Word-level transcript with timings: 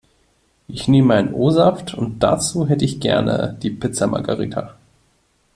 Ich 0.67 0.87
nehme 0.87 1.13
ein 1.13 1.31
O-Saft 1.31 1.93
und 1.93 2.23
dazu 2.23 2.67
hätte 2.67 2.83
ich 2.83 2.99
gerne 2.99 3.55
die 3.61 3.69
Pizza 3.69 4.07
Margarita. 4.07 4.75